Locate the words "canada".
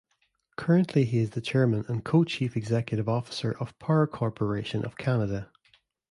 4.97-5.51